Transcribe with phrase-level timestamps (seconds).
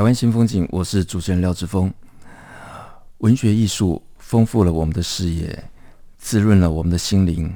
[0.00, 1.92] 台湾新风景，我是主持人廖志峰。
[3.18, 5.62] 文学艺术丰富了我们的视野，
[6.16, 7.54] 滋润了我们的心灵，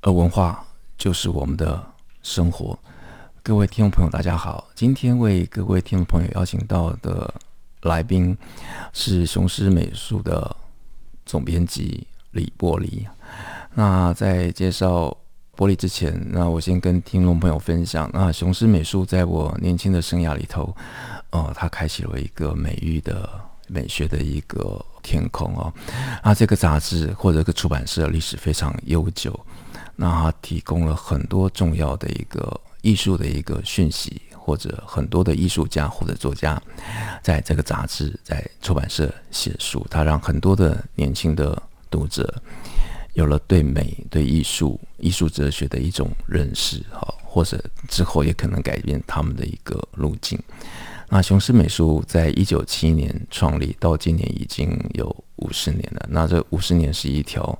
[0.00, 0.66] 而文化
[0.98, 1.80] 就是我们的
[2.24, 2.76] 生活。
[3.40, 7.32] 各位听众朋友，大家好，今天为各位听众朋友邀请到的
[7.82, 8.36] 来宾
[8.92, 10.56] 是雄狮美术的
[11.24, 13.06] 总编辑李伯黎。
[13.74, 15.16] 那在介绍
[15.56, 20.74] 玻璃之前，那我先跟听众朋友分享，那雄狮美术在我年轻的生涯里头。
[21.30, 23.28] 哦，它开启了一个美育的
[23.66, 25.72] 美学的一个天空哦。
[26.22, 29.38] 那这个杂志或者个出版社历史非常悠久，
[29.96, 36.60] 那它提供了很多重要的一个艺术的一个讯息，或者很多的艺术家或者作家
[37.20, 41.60] 在这个杂志在出版社写书，它让很多的年轻的
[41.90, 42.32] 读者
[43.14, 50.38] 有了对美、对艺术、艺术哲学的一种认识哈，或者之后也可能改变他们的一个路径。
[51.08, 56.06] 那雄狮美术在一九七一年创立，到今年已经有五十年了。
[56.10, 57.56] 那这五十年是一条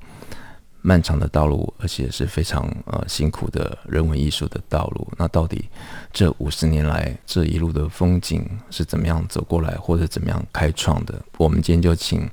[0.81, 5.07] 漫长的道路，而且是非常呃辛苦的人文艺术的道路。
[5.17, 5.67] 那到底
[6.13, 11.23] 这五十年来这一路的风景是怎么样走过来，或者怎么样开创的？
[11.37, 12.29] 我们今天就请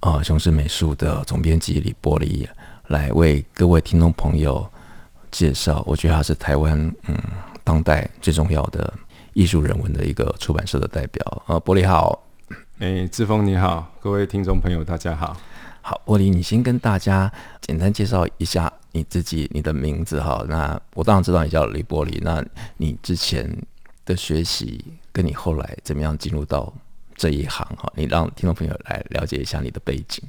[0.00, 2.48] 呃雄狮美术的总编辑李伯黎
[2.88, 4.68] 来为各位听众朋友
[5.30, 5.82] 介绍。
[5.86, 7.16] 我觉得他是台湾嗯
[7.62, 8.92] 当代最重要的。
[9.32, 12.20] 艺术人文的一个出版社的代表，呃，玻璃好，
[12.80, 15.36] 哎，志峰你好，各位听众朋友大家好，
[15.80, 20.44] 好，玻璃，你先跟大家简单介绍一下你自己，你的名字哈。
[20.48, 22.44] 那我当然知道你叫李玻璃，那
[22.76, 23.48] 你之前
[24.04, 26.70] 的学习跟你后来怎么样进入到
[27.20, 27.92] 这一行哈？
[27.94, 30.24] 你让听众朋友来了解一下你的背景。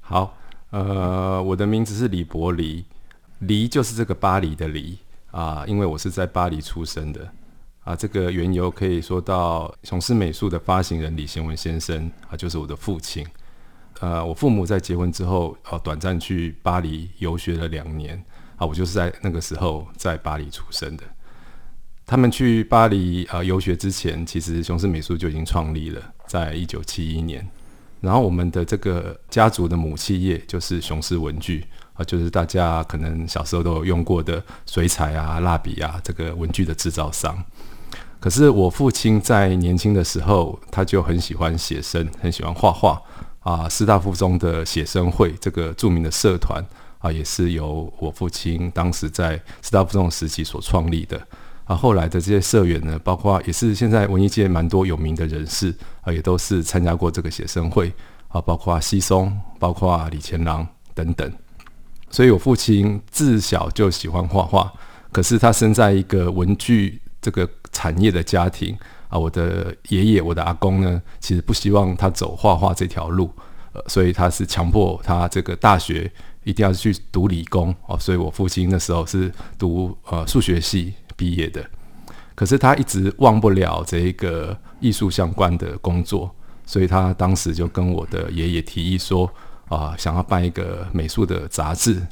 [0.00, 0.36] 好，
[0.70, 2.84] 呃，我的名字是李伯黎，
[3.38, 4.98] 黎就是这个巴黎的黎
[5.30, 7.32] 啊，因为我是在巴黎出生的。
[7.84, 13.24] 啊，这个缘由可以说到从事美术的发行人李贤文先生啊，就是我的父亲。
[14.00, 18.20] 呃，我父母在结婚之后，呃、啊，短暂去巴黎游学了两年。
[18.56, 21.04] 啊，我就是在那个时候在巴黎出生的。
[22.04, 27.46] 他们去巴黎啊游学之前，其实雄狮美术就已经创立了，在一九七一年。
[28.00, 31.64] 然后我们的这个家族的母企业就是雄狮文具
[31.94, 37.42] 啊，就是大家可能小时候都有用过的水彩啊、蜡笔啊，这个文具的制造商。
[38.18, 43.00] 可是我父亲在年轻的时候，他就很喜欢写生，很喜欢画画
[43.38, 43.68] 啊。
[43.68, 46.60] 师大附中的写生会这个著名的社团
[46.98, 51.24] 啊，也是由我父亲当时在师大附中时期所创立的
[51.64, 51.76] 啊。
[51.76, 57.92] 后来的这些社员呢，包括也是现在文艺界蛮多有名的人士啊，也都是参加过这个写生会
[58.28, 61.32] 啊，包括西松，包括李干朗等等。
[62.10, 64.72] 所以我父亲自小就喜欢画画，
[65.10, 67.48] 可是他生在一个文具这个。
[67.74, 68.76] 产业的家庭
[69.08, 73.32] 啊，我的爷爷、我的阿公呢，其实不希望他走画画这条路，
[73.72, 76.12] 呃，所以他是强迫他这个大学
[76.44, 81.64] 一定要去读理工哦，所以我父亲那时候是读呃数学系毕业的，
[82.34, 86.34] 可是他一直忘不了这一个艺术相关的工作，
[86.66, 89.32] 所以他当时就跟我的爷爷提议说
[89.68, 92.04] 啊、想要办一个美术的杂志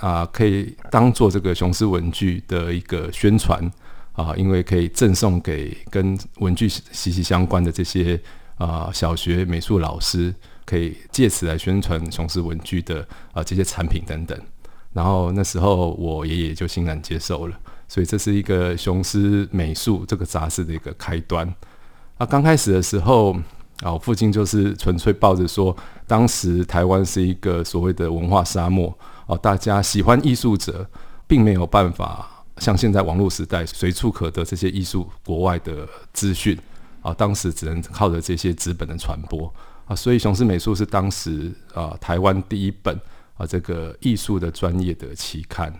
[0.00, 3.70] 啊、可以当做这个雄狮文具的一个宣传。
[4.18, 8.20] 啊，因为可以赠送给跟文具息息相关的这些
[8.56, 10.34] 啊小学美术老师，
[10.66, 14.36] 可以借此来宣传雄狮文具的啊这些产品等等。
[14.92, 17.56] 然后那时候我爷爷就欣然接受了，
[17.88, 21.52] 所以这是一个雄狮美术这个杂志的一个开端。
[22.18, 23.32] 啊，刚开始的时候
[23.80, 25.76] 啊，我父亲就是纯粹抱着说，
[26.06, 28.96] 当时台湾是一个所谓的文化沙漠
[29.26, 30.88] 啊，大家喜欢艺术者，
[31.26, 32.28] 并没有办法。
[32.58, 36.58] 像现在网络时代，随处可得这些艺术国外的资讯
[37.02, 39.48] 啊，当时只能靠着这些纸本的传播
[39.86, 43.00] 啊，所以雄狮美术是当时啊台湾第一本
[43.36, 45.72] 啊这个艺术的专业的期刊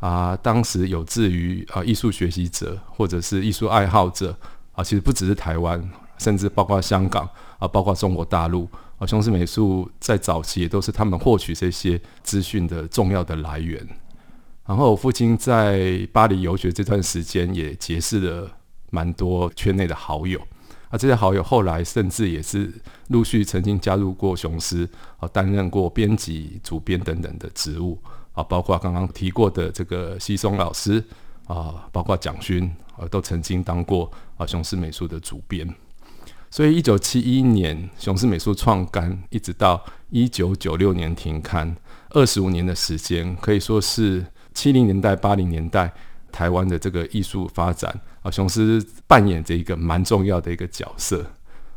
[0.00, 4.36] 啊，当时有志于啊艺术学习者或者是艺术爱好者
[4.72, 5.86] 啊，其实不只是台湾，
[6.18, 8.66] 甚至包括香港啊，包括中国大陆
[8.98, 13.86] 啊，雄狮美术在早期也都是他们获取这些资讯的重要的来源。
[14.66, 18.50] 然后我父亲在巴黎游学这段时间，也结识了
[18.90, 20.40] 蛮多圈内的好友。
[20.88, 22.72] 啊，这些好友后来甚至也是
[23.08, 24.88] 陆续曾经加入过雄狮，
[25.18, 27.98] 啊，担任过编辑、主编等等的职务。
[28.40, 31.04] 啊，包括刚刚提过的这个西松老师，
[31.46, 32.64] 啊，包括蒋勋，
[32.96, 35.68] 啊，都曾经当过啊雄狮美术的主编。
[36.50, 41.76] 所以，一九七一年雄狮美术创刊，一直到一九九六年停刊，
[42.10, 45.92] 二十五年的时间，可以说是七零年代、八零年代
[46.32, 51.24] 台湾的这个艺术发展啊，雄狮扮演着一个蛮重要的一个角色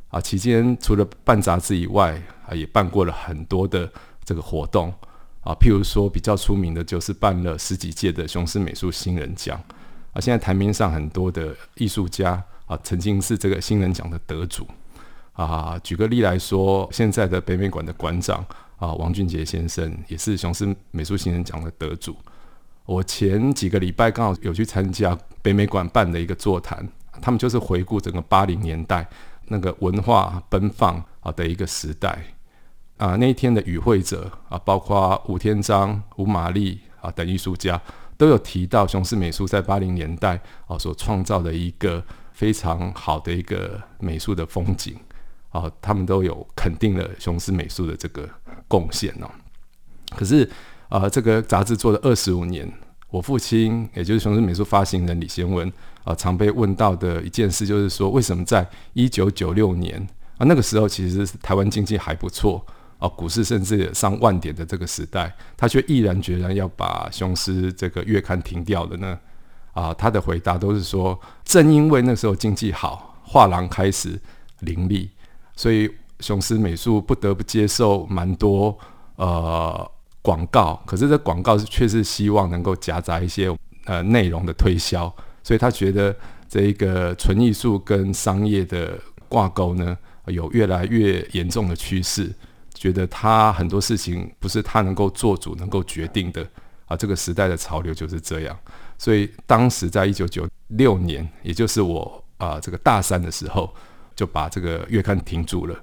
[0.10, 0.22] 啊。
[0.22, 3.92] 期间除了办杂志以外，啊，也办过了很多的
[4.24, 4.92] 这个活动
[5.44, 9.62] 啊，譬如说比较出名的就是办了十几届的雄狮美术新人奖
[10.14, 10.22] 啊。
[10.22, 12.44] 现在台面上很多的艺术家。
[12.66, 14.66] 啊，曾经是这个新人奖的得主
[15.34, 15.78] 啊。
[15.84, 18.44] 举个例来说，现在的北美馆的馆长
[18.78, 22.16] 啊，王俊杰先生也是雄狮美术新人奖的得主。
[22.86, 26.88] 我前几个礼拜刚好有去参加北美馆办的一个座谈，
[27.22, 29.06] 他们就是回顾整个八零年代
[29.48, 32.18] 那个文化奔放啊的一个时代
[32.98, 33.16] 啊。
[33.16, 37.82] 那一天的与会者啊，包括吴天章、吴玛丽啊等艺术家，
[38.18, 42.04] 都有提到雄狮美术在八零年代啊所创造的一个。
[42.36, 44.98] 非常好的一个美术的风景
[45.52, 48.28] 啊，他们都有肯定了雄狮美术的这个
[48.68, 49.30] 贡献哦。
[50.10, 50.50] 可是
[50.90, 52.68] 啊，这个杂志做了二十五年，
[53.12, 55.72] 我父亲也就是雄狮美术发行人李贤文
[56.04, 59.96] 啊，常被问到的一件事就是说，为什么在一九九六年
[60.40, 62.66] 啊，那个时候其实台湾经济还不错
[63.04, 69.20] 啊，股市甚至上万点的这个时代，他却毅然决然要把雄狮这个月刊停掉了呢？
[69.74, 74.18] 啊，他的回答都是说，正因为那时候经济好，画廊开始
[74.62, 75.10] 林立，
[75.54, 75.92] 所以
[76.22, 78.78] 雄狮美术不得不接受蛮多
[79.18, 79.92] 呃
[80.22, 80.82] 广告。
[80.86, 83.54] 可是这广告是确实希望能够夹杂一些
[83.84, 85.14] 呃内容的推销，
[85.44, 86.16] 所以他觉得
[86.48, 88.98] 这一个纯艺术跟商业的
[89.28, 89.98] 挂钩呢，
[90.28, 92.32] 有越来越严重的趋势。
[92.84, 96.46] 觉得他很多事情不是他能够做主、能够决定的
[96.86, 96.98] 啊。
[96.98, 98.60] 这个时代的潮流就是这样。
[98.98, 103.74] 所以当时在一九九六年，也就是我啊、这个大三的时候，
[104.14, 105.74] 就把这个月刊停住了。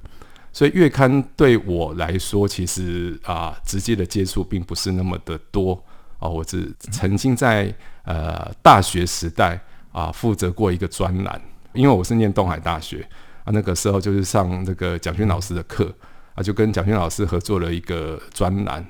[0.52, 5.82] 所以月刊对我来说，其实啊、直接的接触并不是那么的多
[6.18, 7.74] 啊、我只曾经在
[8.04, 9.58] 呃大学时代
[9.90, 11.40] 啊、负责过一个专栏，
[11.72, 13.08] 因为我是念东海大学
[13.44, 15.90] 啊，那个时候就是上这个蒋勋老师的课
[16.40, 18.82] 啊，就跟蒋勋老师合作了一个专栏，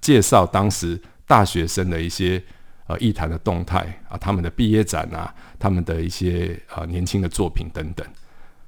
[0.00, 2.42] 介绍当时大学生的一些。
[2.88, 8.06] 呃，艺坛的动态啊，他们的毕业展啊，他们的一些啊年轻的作品等等，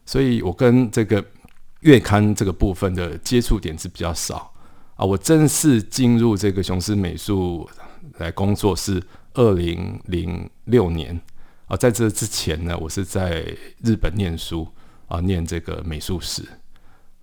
[0.04, 1.24] 所以我跟这个
[1.82, 4.52] 月刊这个部分的接触点是比较少
[4.96, 5.06] 啊。
[5.06, 7.70] 我正式进入这个雄狮美术
[8.16, 9.00] 来工作是
[9.34, 11.20] 二零零六年
[11.68, 13.46] 啊，在这之前呢，我是在
[13.84, 14.66] 日本念书
[15.06, 16.42] 啊，念这个美术史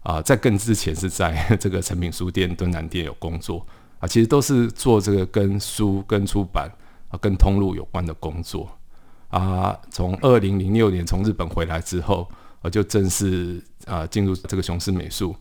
[0.06, 3.66] 啊，在更之前是在 这个诚品书店敦南店有工作
[3.98, 6.72] 啊，其实都是做这个跟书跟出版
[7.10, 7.18] 啊。
[7.20, 8.70] 跟通路有关的工作
[9.30, 12.30] 啊，从二零零六年从日本回来之后，
[12.62, 15.36] 我就正式啊进入这个雄狮美术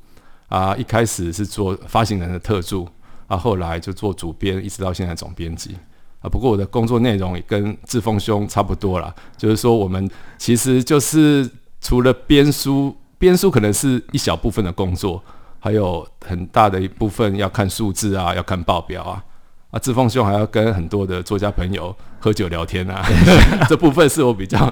[0.49, 0.75] 啊。
[0.76, 2.88] 一开始是做发行人的特助
[3.26, 5.76] 啊，后来就做主编，一直到现在总编辑
[6.20, 6.29] 啊。
[6.31, 11.50] 不过我的工作内容也跟志峰兄差不多啦，就是说我们其实就是
[11.82, 15.24] 除了编书，编书可能是一小部分的工作，
[15.58, 19.24] 还有很大的一部分要看数字啊，要看报表啊。
[19.70, 23.02] 啊，志峰兄还要跟很多的作家朋友喝酒聊天啊，
[23.66, 24.70] 这部分是我比较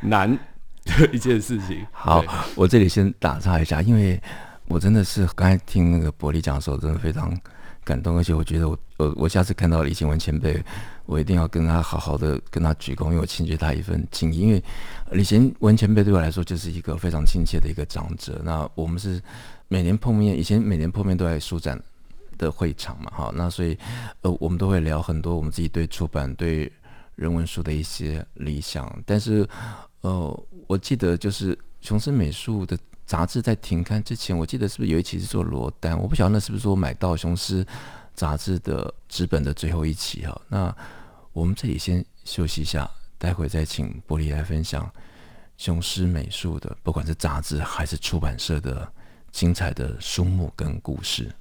[0.00, 0.36] 难
[0.84, 1.86] 的一件事情。
[1.92, 2.24] 好，
[2.56, 4.20] 我这里先打岔一下，因为
[4.66, 7.32] 我真的是刚才听那个伯利讲的时候，真的非常
[7.84, 10.60] 感动，而且我觉得我我我下次看到李贤文前辈，
[11.06, 14.38] 我一定要跟他好好的跟他鞠躬，因为我欠缺他一份敬意。
[14.38, 14.62] 因为
[15.10, 18.40] 李贤文前辈对我来说就是一个非常亲切的一个长者。
[18.44, 19.20] 那我们是
[19.68, 21.80] 每年碰面，以前每年碰面都在书展
[22.38, 23.76] 的会场嘛，好，那所以，
[24.22, 26.70] 呃，我们都会聊很多我们自己对出版、对
[27.14, 28.90] 人文书的一些理想。
[29.04, 29.48] 但是，
[30.00, 35.96] 呃，我记得就是雄狮美术的杂志在停刊之前，我记得是不是有一期是做罗丹？
[35.98, 37.64] 我不晓得那是不是说买到雄狮
[38.14, 40.40] 杂志的纸本的最后一期哈。
[40.48, 40.76] 那
[41.32, 44.90] 我们这里先休息一下，待会再请玻璃来分享
[45.56, 48.90] 雄狮美术的，不管是杂志还是出版社的
[49.30, 51.32] 精彩的书目跟故事。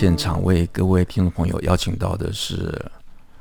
[0.00, 2.72] 现场为各位听众朋友邀请到的是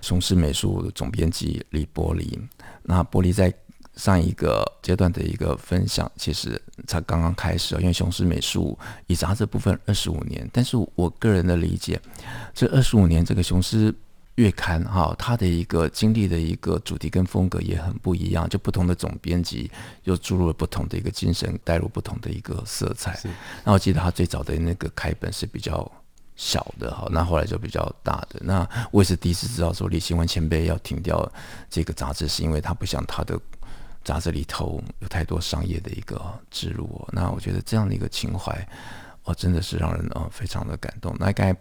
[0.02, 2.36] 雄狮美术总编辑李伯璃。
[2.82, 3.54] 那伯璃在
[3.96, 12.02] 上一个阶段的一个分享，其实才刚刚开始，因为雄狮美术以杂这部分二十五年，但是我个人的理解，
[12.56, 13.94] 这二十五年这个雄狮
[14.34, 19.70] 月刊哈，它的一个经历的一个主题跟风格也很不一样，就不同的总编辑
[20.06, 23.16] 又注入了不同的一个精神，带入不同的一个色彩。
[23.64, 25.90] 那我记得他最早的那个开本是比较
[26.38, 28.40] 小的哈，那后来就比较大的。
[28.42, 31.30] 那我也是第一次知道说李新文前辈要停掉
[31.70, 33.38] 这个杂志，是因为他不想他的。
[34.04, 38.54] 杂志里头有太多商业的一个植入，那我觉得这样的一个情怀，
[39.26, 41.14] 哦，真的是让人呃非常的感动。
[41.20, 41.54] 那刚才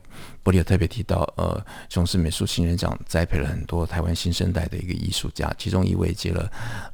[0.45, 6.49] 伯礼有特别提到，呃，雄狮美术新人奖栽培了很多台湾新生代的一个艺术家，其中一位接了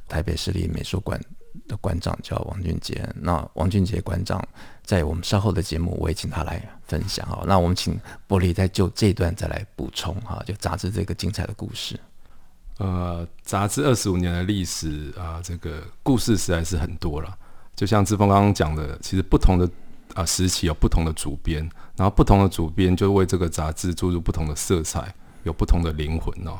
[0.07, 1.21] 台北市立美术馆
[1.67, 3.07] 的馆长叫王俊杰。
[3.15, 4.41] 那王俊杰馆长
[4.83, 7.43] 在我们稍后的节目，我也请他来分享哈。
[7.45, 11.99] 那我们请玻璃再就这一段再来补充哈，就杂志这个精彩的故事。
[12.79, 17.37] 呃，杂志二十五年的历史啊、这个故事实在是很多了。
[17.75, 19.69] 就像志峰刚刚讲的，其实不同的
[20.15, 21.61] 啊、时期有不同的主编，
[21.95, 26.59] 然后不同的主编就为这个杂志注入不同的色彩，有不同的灵魂哦。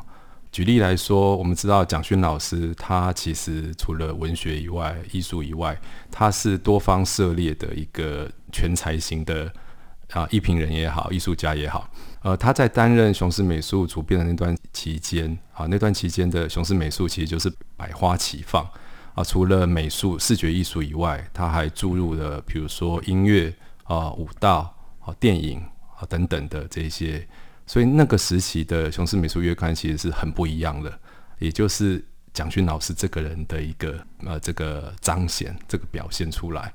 [0.54, 5.76] 举例来说，我们知道蒋勋老师，他其实除了文学以外，艺术以外，
[6.12, 9.52] 他是多方涉猎的一个全才型的
[10.12, 11.90] 啊，艺评人也好，艺术家也好。
[12.22, 18.64] 呃，他在担任雄狮美术主编的那段期间，啊，那段期间的雄狮美术其实就是百花齐放
[19.16, 19.24] 啊。
[19.24, 25.60] 除了美术、视觉艺术以外，他还注入了比如说音乐啊、舞蹈啊、电影
[25.98, 27.26] 啊等等的这些。
[27.66, 30.92] 所以那个时期的雄狮美术月刊其实是很不一样的，
[31.38, 36.72] 也就是蒋勋老师这个人的一个呃这个彰显、这个表现出来。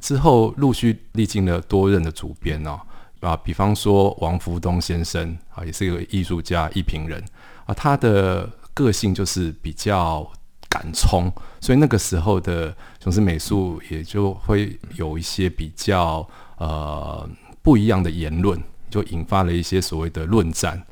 [0.00, 2.80] 之后陆续历经了多任的主编哦。
[3.20, 7.20] 啊，比方说王福东先生啊，也是一个艺术家、艺评人
[7.66, 10.24] 啊，他的个性就是比较
[10.68, 11.28] 敢冲，
[11.60, 16.24] 所以那个时候的雄狮美术也就会有一些比较
[16.58, 17.28] 呃
[17.60, 18.56] 不一样的言论，
[18.90, 20.82] 就引发了一些所谓的论战，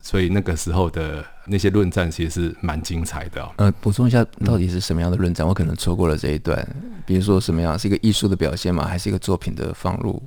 [0.00, 3.50] 所以那个时候的那些论战其实是蛮精彩的哦。
[3.56, 5.46] 呃，补充一下，到底是什么样的论战？
[5.46, 6.66] 我可能错过了这一段，
[7.06, 8.86] 比如说什么样，是一个艺术的表现吗？
[8.86, 10.22] 还是一个作品的放入？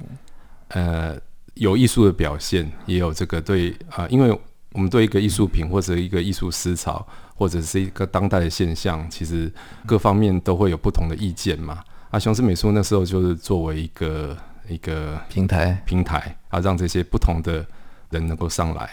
[0.70, 1.18] 呃。
[1.56, 4.32] 有艺术的表现，也有这个对啊、呃，因为
[4.72, 9.52] 我们对一个艺术品或者一个艺术思潮，或者是一个当代的现象，其实
[9.86, 11.84] 各方面都会有不同的意见嘛。
[12.10, 14.36] 啊，雄狮美术那时候就是作为一个
[14.68, 17.66] 一个平台平台啊，让这些不同的
[18.10, 18.84] 人能够上来，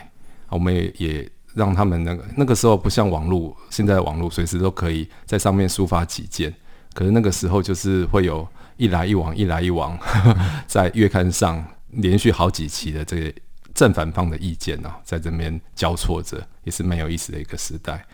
[0.47, 6.55] 啊、我们也也让他们那个那个时候不像网络，现在的网络随时都可以在上面抒发己见，
[6.95, 8.47] 可是那个时候就是会有
[8.77, 11.65] 一来一往，一来一往，呵 呵在月刊上。
[11.93, 13.33] 连续好几期的这个
[13.73, 18.05] 正反方的意见呢、啊，在这边交错着，也是蛮有意思的一个时代。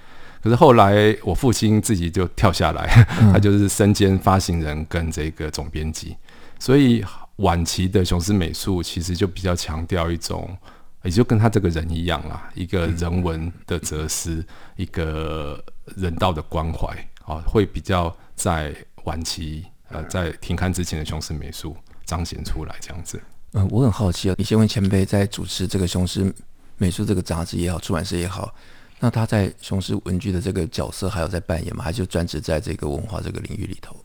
[0.41, 6.17] 可是后来我父亲自己就跳下来，嗯、 他就是身兼发行人跟这个总编辑，
[6.61, 7.05] 所以
[7.37, 10.57] 晚期的雄狮美术其实就比较强调一种，
[11.03, 14.45] 也就跟他这个人一样啦，一个人文的哲思，
[14.77, 15.63] 一个
[15.97, 16.87] 人道的关怀
[17.25, 18.75] 啊，会比较在
[19.05, 23.21] 晚期呃在停刊之前的雄狮美术彰显出来这样子。
[23.53, 26.33] 嗯，我很好奇啊，李先文前辈在主持这个雄狮
[26.77, 28.55] 美术这个杂志也好，出版社也好，
[29.01, 31.85] 那他在雄狮文具的这个角色还有在扮演吗？
[31.85, 33.97] 还是专职在这个文化这个领域里头？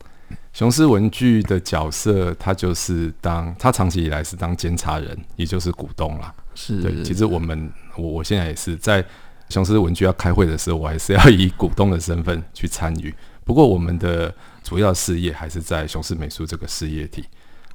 [0.52, 6.34] 雄狮文具的角色，他就是当他长期以来是当监察人，也就是股东啦。
[6.54, 7.02] 是，对。
[7.02, 9.04] 其实我们我我现在也是在
[9.48, 13.14] 雄狮文具要开会的时候，我还是要以股东的身份去参与。
[13.44, 17.24] 不过我们的主要事业还是在雄狮美术这个事业体。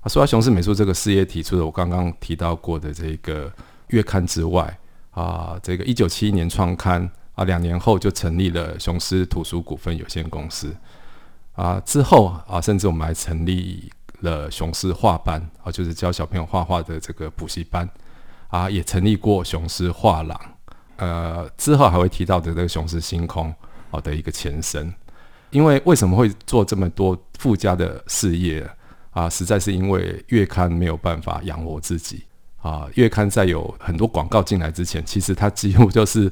[0.01, 3.51] 啊说到雄狮美术这个事业体，除了我刚刚提到过的这个
[3.87, 4.77] 月刊之外，
[5.11, 10.75] 啊，这个一九七一年创刊啊，两年后就成立了雄狮图书股份有限公司
[11.55, 17.89] 啊，之后啊，甚至我们还成立了雄狮画班啊，就是教小朋友画画的这个补习班
[18.49, 20.39] 啊，也成立过雄狮画廊，
[20.97, 23.53] 呃，之后还会提到的这个雄狮星空
[23.89, 24.93] 好的一个前身，
[25.49, 28.69] 因为为什么会做这么多附加的事业？
[29.11, 32.25] 啊，实在是因为月刊没有办法养活自己
[32.61, 32.85] 啊。
[32.95, 36.29] 月刊在有很多广告进来之前，其实它几乎就是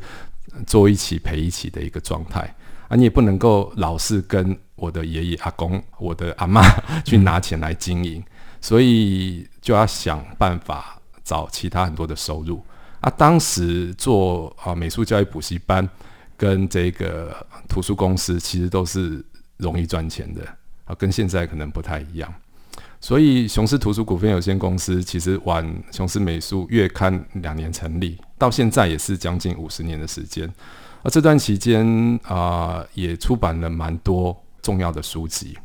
[0.68, 2.54] 做一期赔一期的一个状态
[2.94, 2.96] 啊。
[2.96, 6.62] 你也不能够老是跟我的爷爷、阿公、我的阿妈
[7.04, 8.24] 去拿钱来经营，
[8.62, 12.64] 所以就要想办法找其他很多的收入
[13.00, 13.10] 啊。
[13.10, 15.88] 当时做啊美术教育补习班
[16.36, 17.34] 跟这个
[17.68, 19.24] 图书公司，其实都是
[19.58, 20.42] 容易赚钱的
[20.86, 22.34] 啊，跟现在可能不太一样。
[23.00, 30.50] 所以雄狮图书股份有限公司其实晚雄狮美术月刊两年成立，到现在也是将近五十年的时间。
[31.04, 35.58] 而这段期间啊、也出版了蛮多重要的书籍。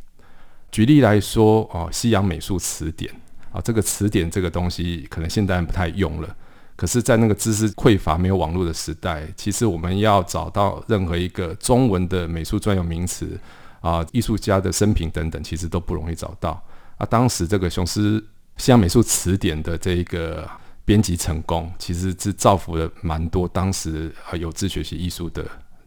[0.70, 3.10] 举例来说，哦、西洋美术词典
[3.50, 6.36] 啊、这个词典这个东西可能现代人不太用了，
[6.76, 13.40] 可是，在那个知识匮乏、没有网络的时代，其实我们要找到任何一个中文的美术专有名词
[13.80, 16.62] 啊、艺术家的生平等等，其实都不容易找到。
[16.98, 18.22] 啊，当时这个雄狮
[18.58, 20.46] 西洋美术词典的这一个
[20.88, 25.44] 编辑成功，其实是造福了蛮多当时啊有志学习艺术的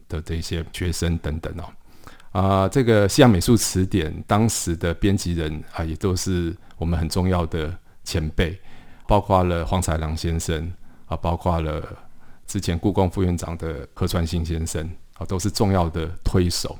[0.08, 1.64] 的这些学生等等哦。
[2.30, 8.56] 啊，这个西洋美术词典当时的编辑人啊，也都是我们很重要的前辈，
[9.08, 10.72] 包括了黄才良先生
[11.06, 11.82] 啊，包括了
[12.46, 16.78] 之前故宫副院长的柯传新先生啊，都是重要的推手。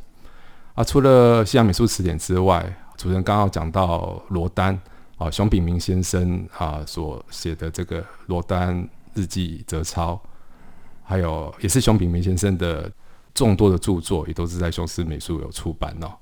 [0.75, 2.65] 啊，除了西洋美术词典之外，
[2.97, 4.81] 主持人刚刚讲到罗丹
[5.23, 10.21] 啊，熊秉明先生啊所写的这个罗丹日记摘抄，
[11.05, 12.91] 还有也是熊秉明先生的
[13.33, 16.13] 众多的著作，也都是在雄狮美术有出版哦。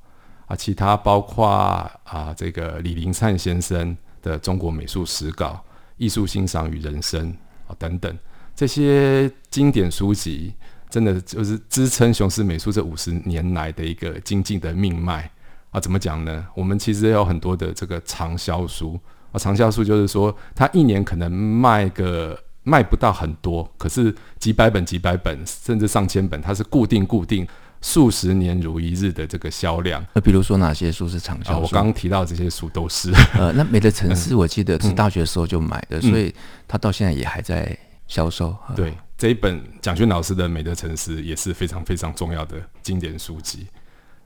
[0.46, 5.46] 啊，其他包括啊这个李林灿先生的《中国美术史稿》、
[5.96, 7.32] 《艺术欣赏与人生》
[7.68, 8.18] 啊等等
[8.54, 10.52] 这些经典书籍，
[10.90, 15.30] 真的就是支撑雄狮美术这五十年来的一个精进的命脉。
[15.70, 16.46] 啊，怎么讲呢？
[16.54, 18.98] 我们其实有很多的这个畅销书
[19.32, 27.46] 啊，长销书就是说，它一年可能卖个卖不到很多，可是几百本、几百本，甚至上千本，它是固定、固定
[27.80, 30.04] 数十年如一日的这个销量。
[30.12, 33.12] 那比如说哪些书是畅销我刚刚提到这些书都是。
[33.34, 36.34] 呃，那美的城市，我记得是大学的时候就买的，嗯、所以
[36.66, 38.54] 它到现在也还在销售。
[38.68, 43.66] 嗯、对，这一本蒋勋老师的《美的城市》也是非常非常重要的经典书籍。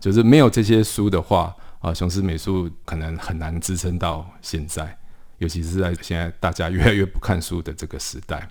[0.05, 4.95] 就是没有这些书的话，啊，雄狮美术可能很难支撑到现在，
[5.39, 8.47] 尤其是在现在大家越来越不看书的这个时代。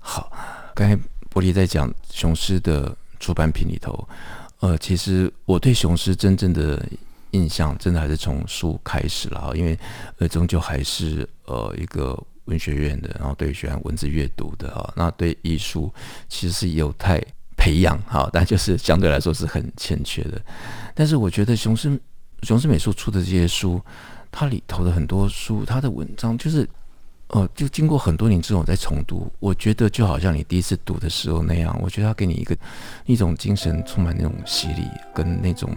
[0.00, 0.32] 好，
[0.74, 0.96] 刚才
[1.32, 4.08] 玻璃在讲雄狮的出版品里头，
[4.58, 6.84] 呃，其实我对雄狮真正的
[7.30, 9.78] 印象，真的还是从书开始了，因为
[10.18, 15.94] 呃，终究还是呃一个文学院的，然后对喜欢文字阅读的哈，那对艺术
[16.28, 17.22] 其实是有太。
[17.64, 20.38] 培养好，但就是相对来说是很欠缺的。
[20.94, 21.98] 但是我觉得雄狮
[22.42, 23.80] 雄狮美术出的这些书，
[24.30, 26.68] 它里头的很多书，它的文章就是，
[27.28, 31.74] 呃，就经过很多年之后再重读，我觉得就好像你第一次读的时候那样。
[31.80, 32.54] 我觉得它给你一个
[33.06, 35.74] 一种精神充满那种洗礼，跟那种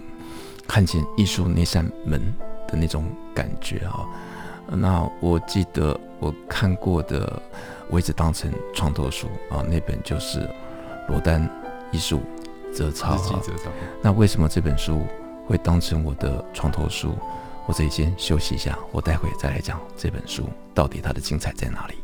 [0.67, 2.21] 看见艺术那扇门
[2.67, 4.05] 的那种感觉哈。
[4.69, 7.41] 那我记得我看过的，
[7.89, 10.45] 我一直当成创作书啊，那本就是
[11.07, 11.49] 罗丹。
[11.91, 12.21] 艺术
[12.73, 13.17] 摘抄，
[14.01, 15.05] 那为什么这本书
[15.47, 17.13] 会当成我的床头书？
[17.65, 21.95] 我这里先休息一下，我待会再来讲这本书到底它的精彩在哪里。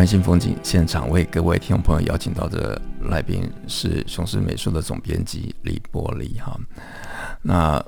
[0.00, 6.58] 台湾新风景现场为各位听众朋友邀请到的来宾是雄狮美术的总编辑李柏离哈。
[7.42, 7.78] 那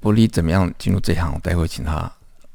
[0.00, 1.36] 玻璃怎么样进入这行？
[1.40, 2.08] 待会请他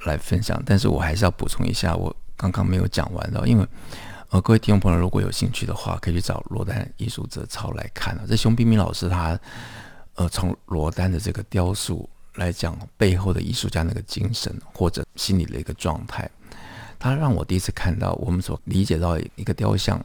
[0.06, 0.64] 来分享。
[0.66, 3.68] 但是我还是要补充一下，我刚刚没有讲完的，因为
[4.30, 8.24] 呃，各位听众朋友如果有兴趣的话，可以去找罗丹艺术摘抄来看啊。
[8.26, 9.38] 这熊秉明老师他
[10.16, 16.32] 呃，从罗丹的这个雕塑来讲背后的艺术家那个精神或者心理的一个状态。
[17.00, 20.04] 他让我第一次看到，我们所理解到一个雕像，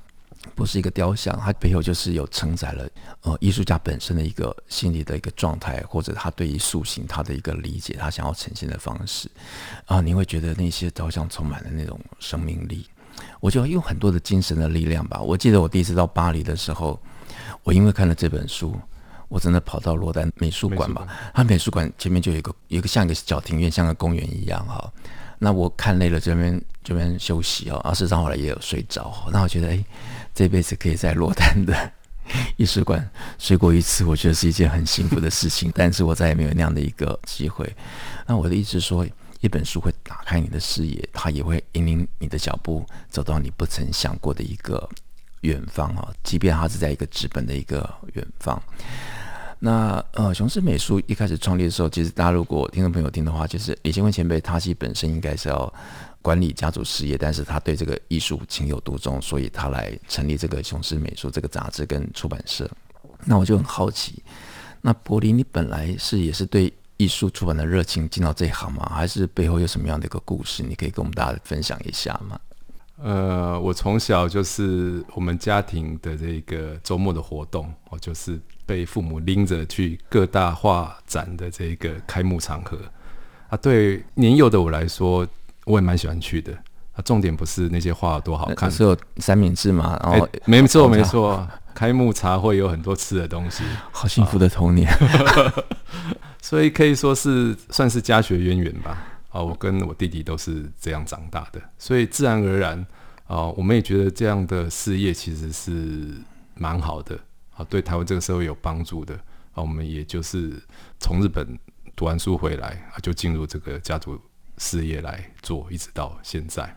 [0.55, 2.89] 不是一个雕像，它背后就是有承载了
[3.23, 9.29] 呃艺术家本身的一个心理的一个状态，或者他对于塑形他的一个理解，他想要呈现的方式
[9.87, 12.87] 啊，你会觉得那些雕像充满了那种生命力。
[13.41, 15.21] 我就用很多的精神的力量吧。
[15.21, 17.01] 我记得我第一次到巴黎的时候，
[17.63, 18.75] 我因为看了这本书，
[19.29, 24.93] 我真的跑到罗丹美术馆吧，他美术馆前面就有一个有一个像一个小庭院，像个公园一样哈。
[25.45, 27.77] 那我看累了，这边这边休息哦。
[27.81, 29.29] 啊，事实上后来也有睡着。
[29.31, 29.85] 那我觉得，哎，
[30.35, 31.93] 这辈子可以在罗丹的
[32.57, 33.07] 艺术馆
[33.39, 35.71] 睡过一次，我觉得是一件很幸福的事情。
[35.75, 37.71] 但是我再也没有那样的一个机会。
[38.27, 39.07] 那我的意思说，
[39.41, 44.89] 一本书会打开你的视野，它也会引领你的脚步走到你不曾想过的一个
[45.43, 48.61] 远方啊，即便它是在一个纸本的一个远方。
[49.65, 55.73] 那呃，雄狮美术一开始创立的时候，其实大家如果听众朋友听的话，就是李建辉前辈他其实本身应该是要
[56.21, 62.71] 管理家族事业，但是他对这个艺术情有独钟，所以他来成立这个雄狮美术这个杂志跟出版社。
[63.25, 64.23] 那我就很好奇，
[64.83, 68.93] 那柏林，你本来是也是对艺术出版的热情进到这一行吗？
[68.95, 70.63] 还是背后有什么样的一个故事？
[70.63, 72.39] 你可以跟我们大家分享一下吗？
[73.05, 78.41] 呃，我从小就是我们家庭的这个周末的活动，我就是。
[78.67, 82.79] 被父母拎着去各大画展的这个开幕场合
[83.51, 85.29] 啊，对年幼的我来说，
[85.67, 86.51] 我也蛮喜欢去的
[86.95, 87.03] 啊。
[87.05, 90.01] 重点不是那些画多好看，是有三明治嘛？
[90.03, 93.63] 然后、欸、没错没错，开幕茶会有很多吃的东西，
[93.93, 94.91] 好幸福的童年。
[94.91, 95.53] 啊、
[96.41, 98.97] 所以可以说是算是家学渊源吧。
[99.35, 102.87] 啊，我跟我弟弟都是这样长大的，所以自然而然
[103.27, 106.15] 啊，我们也觉得这样的事业其实是
[106.55, 107.19] 蛮好的。
[107.57, 109.15] 啊，对台湾这个社会有帮助的
[109.53, 110.63] 啊，我们也就是
[111.01, 111.59] 从日本
[111.97, 114.21] 读完书回来啊，就进入这个家族
[114.59, 116.73] 事业来做，一直到现在。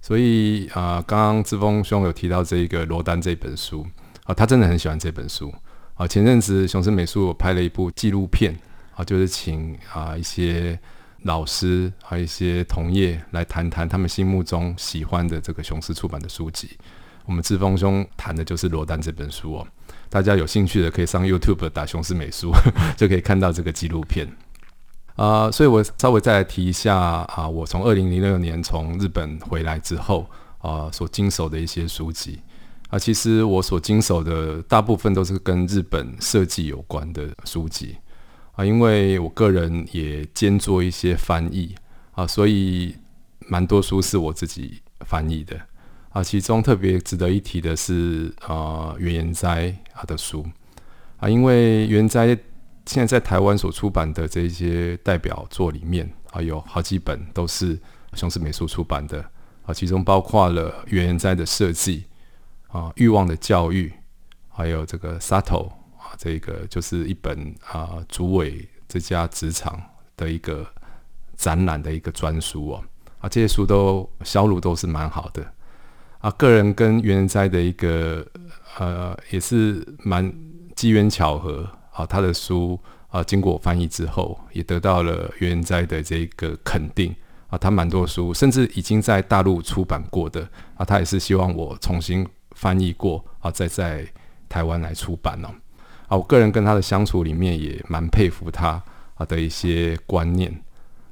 [0.00, 3.86] 所以啊，刚刚志峰兄有提到这一个罗丹这本书
[4.24, 5.52] 啊，他真的很喜欢这本书
[5.94, 6.06] 啊。
[6.06, 8.58] 前阵子雄狮美术拍了一部纪录片
[8.94, 10.78] 啊，就是请啊一些
[11.22, 16.70] 老师还有一些同业来谈谈他们心目中喜欢的这个雄狮出版的书籍。
[17.26, 19.66] 我们志峰兄谈的就是罗丹这本书哦，
[20.08, 22.50] 大家有兴趣的可以上 YouTube 打雄狮美术，
[22.96, 24.26] 就可以看到这个纪录片。
[25.16, 30.28] 啊、所以我稍微再来提一下啊，我从二零零六年从日本回来之后
[30.58, 32.40] 啊，所经手的一些书籍。
[32.88, 37.96] 啊，其实我所经手的大部分都是跟日本设计有关的书籍。
[38.52, 41.74] 啊，因为我个人也兼做一些翻译
[42.12, 42.96] 啊，所以
[43.48, 45.60] 蛮多书是我自己翻译的。
[46.10, 50.44] 啊，其中特别值得一提的是，啊，原研哉啊的书
[51.18, 52.26] 啊，因为原哉
[52.84, 57.78] 现在在台湾所出版的这些代表作里面啊，有好几本都是
[58.14, 59.24] 雄狮美术出版的
[59.62, 62.06] 啊，其中包括了原研哉的设计
[62.66, 63.92] 啊，欲望的教育，
[64.48, 65.70] 还有这个 Sato，
[66.22, 69.80] 这个就是一本啊，竹尾这家纸厂
[70.18, 70.66] 的一个
[71.34, 72.84] 展览的一个专书哦，
[73.20, 75.42] 啊，这些书都销路都是蛮好的。
[76.18, 78.22] 啊，个人跟原研哉的一个
[78.78, 80.30] 呃，也是蛮
[80.76, 82.04] 机缘巧合啊。
[82.04, 82.78] 他的书
[83.08, 87.16] 啊，经过我翻译之后，也得到了原研哉的这个肯定
[87.48, 87.56] 啊。
[87.56, 94.06] 他蛮多书，甚至已经在大陆出版过的啊，他也是希望我重新翻译过啊，再在
[94.50, 95.48] 台湾来出版哦。
[96.10, 98.82] 啊，我个人跟他的相处里面也蛮佩服他
[99.14, 100.62] 啊的一些观念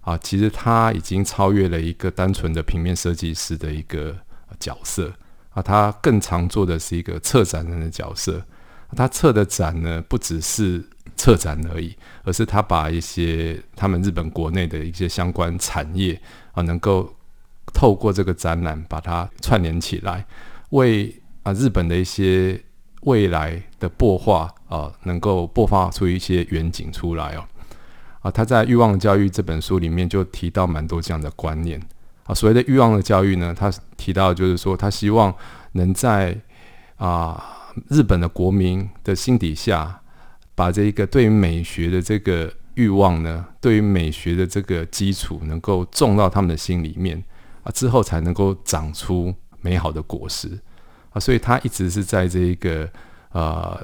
[0.02, 0.18] 啊。
[0.18, 4.14] 其实他已经超越了一个单纯的平面设计师的一个。
[4.58, 5.12] 角色
[5.50, 8.42] 啊，他更常做的是一个策展人的角色。
[8.96, 10.82] 他策的展呢，不只是
[11.16, 16.20] 策展而已，而是他把一些他们日本国内的一些相关产业
[16.52, 17.14] 啊，能够
[17.72, 20.26] 透过这个展览把它串联起来，
[20.70, 22.60] 为啊日本的一些
[23.02, 27.44] 未来的擘画啊，能够擘画出一些远景出来哦。
[28.20, 31.80] 啊，他在《欲望教育》这本书里面就提到蛮多这样的观念。
[32.24, 35.32] 啊，所谓的欲望的教育呢，他提到就是说，他希望
[35.72, 36.36] 能在
[36.96, 37.42] 啊
[37.88, 40.00] 日本的国民的心底下，
[40.54, 47.22] 把这一个对于美学的这个欲望呢，对于美学的这个基础，能够种到他们的心里面
[47.62, 50.58] 啊，之后才能够长出美好的果实
[51.10, 51.20] 啊。
[51.20, 52.88] 所以他一直是在这一个
[53.32, 53.80] 呃，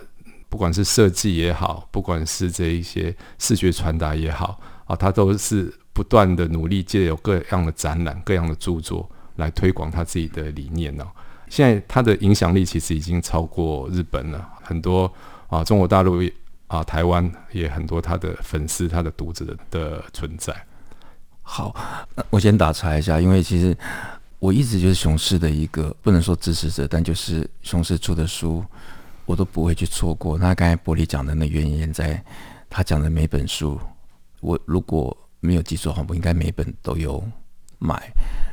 [0.48, 5.72] 不管是设计也好，不管是这一些视觉传达也好啊，他都是。
[5.94, 11.08] 不断的努力，借由各样的展览、各样的著作来推广他自己的理念呢、哦。
[11.48, 15.08] 现在他的影响力其实已经超过日本了，很多
[15.46, 16.20] 啊，中国大陆
[16.66, 20.52] 啊，台湾也很多他的粉丝、他的读者的，存在。
[21.42, 21.72] 好，
[22.28, 23.76] 我先打岔一下，因为其实
[24.38, 28.62] 我一直就是雄狮的一个不能说支持者，但就是雄狮出的书，
[29.24, 30.36] 我都不会去错过。
[30.36, 32.22] 那刚才玻璃讲的那原因，在，
[32.68, 33.80] 他讲的每本书，
[34.40, 37.22] 我如果没有记错的话，我应该每本都有
[37.78, 38.10] 买。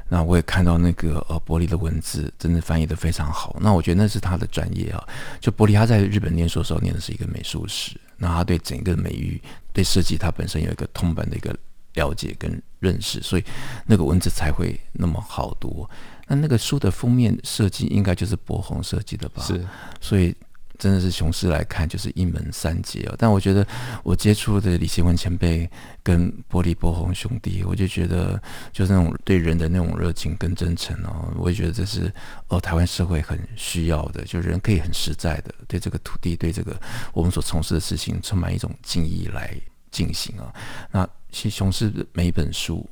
[0.09, 3.55] 那我也看到那个呃，玻璃的文字真的翻译的非常好。
[3.61, 5.01] 那我觉得那是他的专业啊。
[5.39, 9.41] 就玻璃他在日本念书的时候念的是一个美术史，那他对整个美育、
[9.71, 11.55] 对设计，他本身有一个通本的一个
[11.93, 13.43] 了解跟认识，所以
[13.85, 15.87] 那个文字才会那么好读。
[16.27, 19.43] 那那个书的封面设计应该就是柏宏设计的吧？
[19.43, 19.67] 是，
[19.99, 20.33] 所以
[20.77, 23.15] 真的是雄狮来看就是一门三杰哦。
[23.17, 23.67] 但我觉得
[24.01, 25.69] 我接触的李贤文前辈
[26.01, 32.11] 跟波利波鸿兄弟，我就觉得就是那种对人的那种热情跟真诚哦，我也觉得这是
[32.47, 36.79] 哦台湾社会很需要的，就人可以很实在的对这个土地，对这个
[37.13, 39.53] 我们所从事的事情充满一种敬意来
[39.91, 40.53] 进行啊。
[40.89, 42.87] 那其实雄狮的每一本书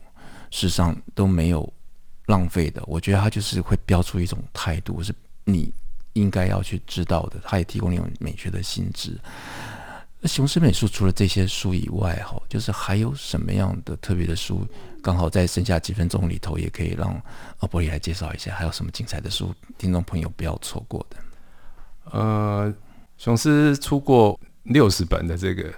[0.49, 1.71] 事实上都没有
[2.27, 5.73] 浪费的，我觉得他就是会标出一种态度，是你。
[6.13, 9.17] 应该要去知道的，他也提供一种美学的心智。
[10.19, 14.67] 那雄狮美术除了这些书以外，哈，就是还有什么样的特别的书？
[15.03, 17.09] 刚好在剩下几分钟里头，也可以让
[17.59, 21.17] 阿波里来介绍一下，还有什么精彩的书，听众朋友不要错过的。
[22.11, 22.73] 呃，
[23.17, 25.71] 雄狮出过六十本的这个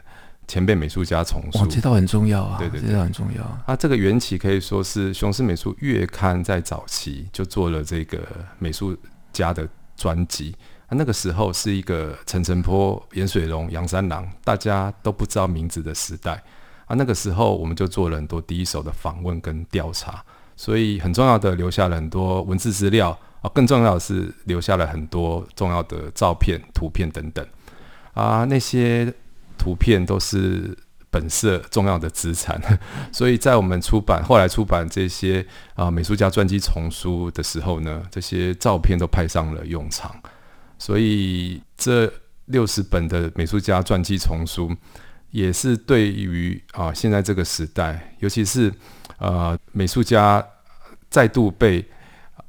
[0.47, 3.43] 前辈美术家丛书，哦，这倒很重要啊，对对对，这倒很重要。
[3.65, 8.19] 啊这个缘起可以说是雄狮美术月刊在早期就做了这个
[8.60, 8.97] 美术
[9.34, 9.67] 家的。
[9.97, 10.56] 专辑，
[10.89, 16.41] 那个时候是一个陈澄波、颜水龙、杨三郎，大家都不知道名字的时代
[16.88, 16.95] 啊。
[16.95, 20.23] 那个时候我们就做了很多第一手的访问跟调查，
[20.56, 23.51] 所以很重要的留下了很多文字资料啊。
[23.54, 27.45] 更重要的是留下了很多重要的照片、图片等等
[28.15, 28.43] 啊。
[28.45, 29.13] 那些
[29.62, 30.76] 图片都是
[31.12, 32.60] 本色重要的资产，
[33.13, 35.45] 所以在我们出版后来出版这些
[35.76, 40.15] 啊美术家传记丛书的时候呢，这些照片都派上了用场。
[40.80, 42.12] 所以这
[42.45, 44.76] 六十本的美术家传记丛书，
[45.30, 48.74] 也是对于啊现在这个时代，尤其是
[49.19, 50.43] 呃美术家
[51.10, 51.86] 再度被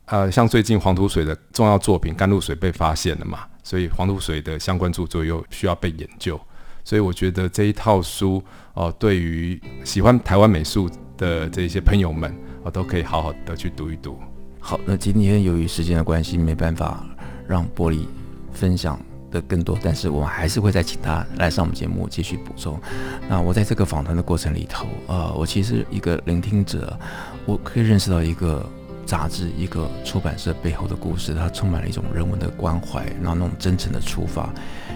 [0.07, 6.41] 呃像最近黄土水的重要作品《甘露水》被发现了嘛，所以黄土水的相关著作又需要被研究。
[6.85, 8.43] 所以我觉得这一套书
[8.75, 14.19] 哦、呃，对于喜欢台湾美术的这些朋友们啊、都可以好好的去读一读。
[14.61, 17.05] 好，那今天由于时间的关系，没办法
[17.47, 18.07] 让玻璃
[18.53, 22.81] 分享的更多，但是我们还是会再请他来上我们节目继续补充。
[23.29, 26.99] 那我在这个访谈的过程里头，呃，我其实一个聆听者，
[27.47, 28.65] 我可以认识到一个。
[29.05, 34.49] 杂志一个出版社背后的故事，它充满了一种人文的关怀，然后那种真诚的出发，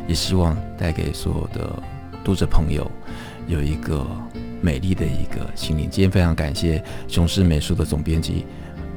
[0.06, 1.82] 也希望带给所有的
[2.24, 2.90] 读者朋友
[3.46, 4.06] 有一个
[4.60, 5.88] 美丽的一个心灵。
[5.90, 8.46] 今天非常感谢雄狮美术的总编辑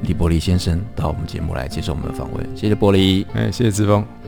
[0.02, 4.19] 李伯利先生到我们节目来接受我们的访问，谢谢伯利，哎，谢谢志峰。